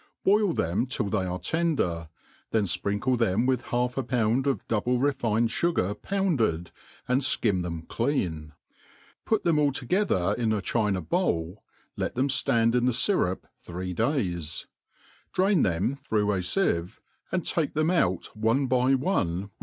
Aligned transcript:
Boil 0.23 0.51
them 0.53 0.87
till 0.87 1.09
they 1.09 1.25
are 1.25 1.37
tender, 1.37 2.09
then 2.49 2.63
fprinkle 2.63 3.15
them 3.19 3.45
with 3.45 3.65
half 3.65 3.99
a 3.99 4.03
pound 4.03 4.47
of 4.47 4.67
double 4.67 4.97
refined 4.97 5.49
fugar 5.49 5.93
pounded, 5.93 6.71
and 7.07 7.21
(kiot 7.21 7.61
them 7.61 7.83
clean. 7.83 8.53
Put 9.25 9.43
them 9.43 9.59
all 9.59 9.71
together 9.71 10.33
\sx 10.39 10.57
a 10.57 10.61
china 10.63 11.05
howl, 11.11 11.63
let 11.95 12.15
them 12.15 12.29
ftand 12.29 12.73
in 12.73 12.87
the 12.87 12.93
fyrup 12.93 13.43
three 13.59 13.93
day$; 13.93 14.39
drain 15.33 15.61
them 15.61 15.95
through 15.97 16.31
a 16.31 16.39
fieve, 16.39 16.99
take 17.43 17.75
them 17.75 17.91
out 17.91 18.35
one 18.35 18.65
by 18.65 18.95
one, 18.95 19.41
with 19.43 19.49